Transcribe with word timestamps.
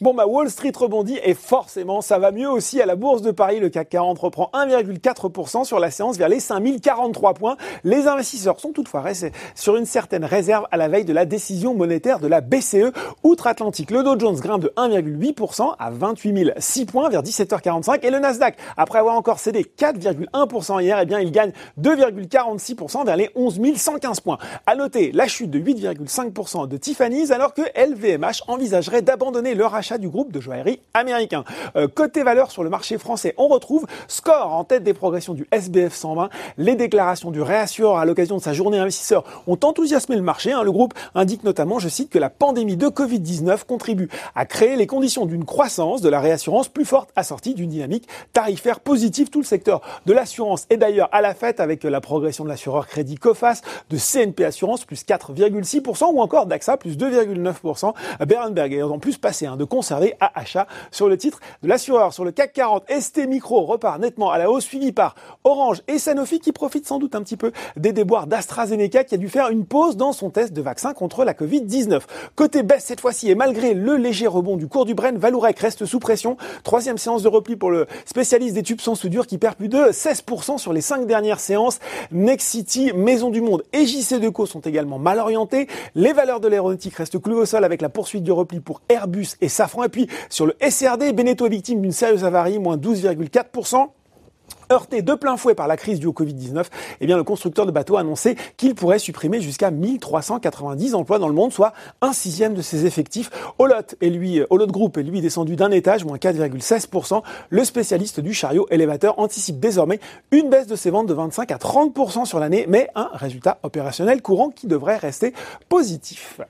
Bon 0.00 0.12
bah 0.12 0.26
Wall 0.26 0.50
Street 0.50 0.72
rebondit 0.76 1.20
et 1.22 1.34
forcément 1.34 2.00
ça 2.00 2.18
va 2.18 2.32
mieux 2.32 2.50
aussi 2.50 2.82
à 2.82 2.86
la 2.86 2.96
bourse 2.96 3.22
de 3.22 3.30
Paris. 3.30 3.60
Le 3.60 3.68
CAC 3.68 3.90
40 3.90 4.18
reprend 4.18 4.50
1,4% 4.52 5.62
sur 5.62 5.78
la 5.78 5.92
séance 5.92 6.16
vers 6.16 6.28
les 6.28 6.40
5043 6.40 7.34
points. 7.34 7.56
Les 7.84 8.08
investisseurs 8.08 8.58
sont 8.58 8.72
toutefois 8.72 9.02
restés 9.02 9.30
sur 9.54 9.76
une 9.76 9.84
certaine 9.86 10.24
réserve 10.24 10.66
à 10.72 10.78
la 10.78 10.88
veille 10.88 11.04
de 11.04 11.12
la 11.12 11.26
décision 11.26 11.74
monétaire 11.74 12.18
de 12.18 12.26
la 12.26 12.40
BCE 12.40 12.90
outre-Atlantique. 13.22 13.92
Le 13.92 14.02
Dow 14.02 14.18
Jones 14.18 14.34
grimpe 14.34 14.62
de 14.62 14.72
1,8% 14.76 15.76
à 15.78 15.90
28 15.92 16.54
006 16.58 16.86
points 16.86 17.08
vers 17.08 17.22
17h45 17.22 18.00
et 18.02 18.10
le 18.10 18.18
Nasdaq, 18.18 18.56
après 18.76 18.98
avoir 18.98 19.14
encore 19.14 19.38
cédé 19.38 19.64
4,1% 19.78 20.82
hier, 20.82 20.98
eh 21.00 21.06
bien 21.06 21.20
il 21.20 21.30
gagne 21.30 21.52
2,46% 21.80 23.06
vers 23.06 23.16
les 23.16 23.30
11 23.36 23.60
115 23.76 24.20
points. 24.20 24.38
À 24.66 24.74
noter 24.74 25.12
la 25.12 25.28
chute 25.28 25.52
de 25.52 25.60
8,5% 25.60 26.66
de 26.66 26.76
Tiffany's 26.78 27.30
alors 27.30 27.54
que 27.54 27.62
LVMH 27.76 28.42
envisagerait 28.48 29.02
d'abandonner 29.02 29.54
le 29.54 29.64
rachat 29.84 29.98
du 29.98 30.08
groupe 30.08 30.32
de 30.32 30.40
joaillerie 30.40 30.80
américain. 30.94 31.44
Euh, 31.76 31.88
côté 31.88 32.22
valeur 32.22 32.50
sur 32.50 32.64
le 32.64 32.70
marché 32.70 32.96
français, 32.96 33.34
on 33.36 33.48
retrouve 33.48 33.84
Score 34.08 34.54
en 34.54 34.64
tête 34.64 34.82
des 34.82 34.94
progressions 34.94 35.34
du 35.34 35.46
SBF 35.52 35.92
120. 35.92 36.30
Les 36.56 36.74
déclarations 36.74 37.30
du 37.30 37.42
réassureur 37.42 37.98
à 37.98 38.06
l'occasion 38.06 38.38
de 38.38 38.40
sa 38.40 38.54
journée 38.54 38.78
investisseur 38.78 39.24
ont 39.46 39.58
enthousiasmé 39.62 40.16
le 40.16 40.22
marché. 40.22 40.52
Hein. 40.52 40.62
Le 40.62 40.72
groupe 40.72 40.94
indique 41.14 41.44
notamment, 41.44 41.78
je 41.78 41.90
cite, 41.90 42.08
que 42.08 42.18
la 42.18 42.30
pandémie 42.30 42.78
de 42.78 42.86
Covid-19 42.86 43.66
contribue 43.66 44.08
à 44.34 44.46
créer 44.46 44.76
les 44.76 44.86
conditions 44.86 45.26
d'une 45.26 45.44
croissance 45.44 46.00
de 46.00 46.08
la 46.08 46.18
réassurance 46.18 46.68
plus 46.68 46.86
forte 46.86 47.10
assortie 47.14 47.52
d'une 47.52 47.68
dynamique 47.68 48.08
tarifaire 48.32 48.80
positive. 48.80 49.28
Tout 49.28 49.40
le 49.40 49.44
secteur 49.44 49.82
de 50.06 50.14
l'assurance 50.14 50.64
est 50.70 50.78
d'ailleurs 50.78 51.10
à 51.12 51.20
la 51.20 51.34
fête 51.34 51.60
avec 51.60 51.84
la 51.84 52.00
progression 52.00 52.44
de 52.44 52.48
l'assureur 52.48 52.86
crédit 52.86 53.16
Cofas, 53.16 53.60
de 53.90 53.98
CNP 53.98 54.46
Assurance 54.46 54.86
plus 54.86 55.04
4,6% 55.04 56.04
ou 56.14 56.22
encore 56.22 56.46
d'AXA 56.46 56.78
plus 56.78 56.96
2,9%. 56.96 57.92
Berenberg 58.26 58.72
est 58.72 58.82
en 58.82 58.98
plus 58.98 59.18
passé 59.18 59.44
hein, 59.44 59.58
de 59.58 59.64
conserver 59.74 60.14
à 60.20 60.38
achat 60.38 60.68
sur 60.92 61.08
le 61.08 61.16
titre 61.16 61.40
de 61.64 61.68
l'assureur. 61.68 62.12
Sur 62.12 62.24
le 62.24 62.30
CAC 62.30 62.52
40, 62.52 62.84
ST 63.00 63.26
Micro 63.26 63.62
repart 63.64 63.98
nettement 63.98 64.30
à 64.30 64.38
la 64.38 64.48
hausse 64.48 64.62
suivi 64.62 64.92
par 64.92 65.16
Orange 65.42 65.82
et 65.88 65.98
Sanofi 65.98 66.38
qui 66.38 66.52
profitent 66.52 66.86
sans 66.86 67.00
doute 67.00 67.16
un 67.16 67.22
petit 67.22 67.36
peu 67.36 67.50
des 67.76 67.92
déboires 67.92 68.28
d'AstraZeneca 68.28 69.02
qui 69.02 69.16
a 69.16 69.18
dû 69.18 69.28
faire 69.28 69.48
une 69.48 69.66
pause 69.66 69.96
dans 69.96 70.12
son 70.12 70.30
test 70.30 70.52
de 70.52 70.62
vaccin 70.62 70.94
contre 70.94 71.24
la 71.24 71.32
Covid-19. 71.32 72.02
Côté 72.36 72.62
baisse 72.62 72.84
cette 72.84 73.00
fois-ci 73.00 73.32
et 73.32 73.34
malgré 73.34 73.74
le 73.74 73.96
léger 73.96 74.28
rebond 74.28 74.56
du 74.56 74.68
cours 74.68 74.84
du 74.84 74.94
Brent, 74.94 75.18
Valourec 75.18 75.58
reste 75.58 75.86
sous 75.86 75.98
pression. 75.98 76.36
Troisième 76.62 76.96
séance 76.96 77.24
de 77.24 77.28
repli 77.28 77.56
pour 77.56 77.72
le 77.72 77.88
spécialiste 78.04 78.54
des 78.54 78.62
tubes 78.62 78.80
sans 78.80 78.94
soudure 78.94 79.26
qui 79.26 79.38
perd 79.38 79.56
plus 79.56 79.68
de 79.68 79.78
16% 79.78 80.56
sur 80.58 80.72
les 80.72 80.82
cinq 80.82 81.08
dernières 81.08 81.40
séances. 81.40 81.80
Nexity, 82.12 82.92
Maison 82.92 83.30
du 83.30 83.40
Monde 83.40 83.64
et 83.72 83.86
JC 83.86 84.20
Deco 84.20 84.46
sont 84.46 84.60
également 84.60 85.00
mal 85.00 85.18
orientés. 85.18 85.66
Les 85.96 86.12
valeurs 86.12 86.38
de 86.38 86.46
l'aéronautique 86.46 86.94
restent 86.94 87.20
clouées 87.20 87.40
au 87.40 87.44
sol 87.46 87.64
avec 87.64 87.82
la 87.82 87.88
poursuite 87.88 88.22
du 88.22 88.30
repli 88.30 88.60
pour 88.60 88.80
Airbus 88.88 89.30
et 89.40 89.48
Safran. 89.48 89.63
Et 89.84 89.88
puis 89.88 90.08
sur 90.30 90.46
le 90.46 90.54
SRD, 90.60 91.12
Beneteau 91.12 91.46
est 91.46 91.50
victime 91.50 91.80
d'une 91.80 91.92
sérieuse 91.92 92.24
avarie, 92.24 92.58
moins 92.58 92.76
12,4%. 92.76 93.88
Heurté 94.72 95.02
de 95.02 95.14
plein 95.14 95.36
fouet 95.36 95.54
par 95.54 95.68
la 95.68 95.76
crise 95.76 96.04
au 96.06 96.12
Covid-19, 96.12 96.64
eh 97.00 97.06
bien, 97.06 97.16
le 97.16 97.22
constructeur 97.22 97.66
de 97.66 97.70
bateaux 97.70 97.96
a 97.96 98.00
annoncé 98.00 98.36
qu'il 98.56 98.74
pourrait 98.74 98.98
supprimer 98.98 99.40
jusqu'à 99.40 99.70
1390 99.70 100.94
emplois 100.94 101.18
dans 101.18 101.28
le 101.28 101.34
monde, 101.34 101.52
soit 101.52 101.74
un 102.00 102.12
sixième 102.12 102.54
de 102.54 102.62
ses 102.62 102.86
effectifs. 102.86 103.30
Olot 103.58 103.74
et 104.00 104.08
lui, 104.08 104.40
Olot 104.50 104.66
Group 104.66 104.96
est 104.96 105.02
lui 105.02 105.20
descendu 105.20 105.56
d'un 105.56 105.70
étage, 105.70 106.04
moins 106.04 106.16
4,16%. 106.16 107.22
Le 107.50 107.64
spécialiste 107.64 108.20
du 108.20 108.32
chariot 108.32 108.66
élévateur 108.70 109.18
anticipe 109.18 109.60
désormais 109.60 110.00
une 110.30 110.48
baisse 110.48 110.66
de 110.66 110.76
ses 110.76 110.90
ventes 110.90 111.06
de 111.06 111.14
25 111.14 111.50
à 111.52 111.56
30% 111.56 112.24
sur 112.24 112.40
l'année, 112.40 112.64
mais 112.68 112.88
un 112.94 113.10
résultat 113.12 113.58
opérationnel 113.62 114.22
courant 114.22 114.50
qui 114.50 114.66
devrait 114.66 114.96
rester 114.96 115.34
positif. 115.68 116.40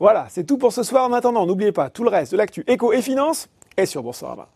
Voilà, 0.00 0.26
c'est 0.28 0.44
tout 0.44 0.58
pour 0.58 0.72
ce 0.72 0.82
soir. 0.82 1.04
En 1.04 1.12
attendant, 1.12 1.46
n'oubliez 1.46 1.72
pas 1.72 1.88
tout 1.88 2.02
le 2.02 2.10
reste 2.10 2.32
de 2.32 2.36
l'actu 2.36 2.64
éco 2.66 2.92
et 2.92 3.00
finance 3.00 3.48
est 3.76 3.86
sur 3.86 4.02
Boursorama. 4.02 4.48